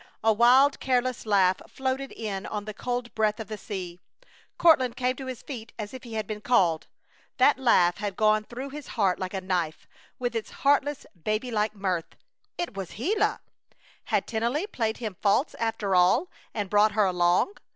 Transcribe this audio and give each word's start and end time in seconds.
A 0.23 0.33
wild, 0.33 0.79
careless 0.79 1.27
laugh 1.27 1.61
floated 1.69 2.11
in 2.11 2.47
on 2.47 2.65
the 2.65 2.73
cold 2.73 3.13
breath 3.13 3.39
of 3.39 3.49
the 3.49 3.55
sea. 3.59 3.99
Courtland 4.57 4.95
came 4.95 5.15
to 5.17 5.27
his 5.27 5.43
feet 5.43 5.73
as 5.77 5.93
if 5.93 6.01
he 6.01 6.13
had 6.15 6.25
been 6.25 6.41
called! 6.41 6.87
That 7.37 7.59
laugh 7.59 7.97
had 7.99 8.15
gone 8.15 8.43
through 8.45 8.69
his 8.71 8.87
heart 8.97 9.19
like 9.19 9.35
a 9.35 9.41
knife, 9.41 9.87
with 10.17 10.35
its 10.35 10.49
heartless 10.65 11.05
baby 11.23 11.51
like 11.51 11.75
mirth. 11.75 12.15
It 12.57 12.73
was 12.75 12.93
Gila! 12.93 13.41
Had 14.05 14.25
Tennelly 14.25 14.65
played 14.65 14.97
him 14.97 15.17
false, 15.21 15.53
after 15.59 15.93
all, 15.93 16.31
and 16.51 16.67
brought 16.71 16.93
her 16.93 17.05
along? 17.05 17.57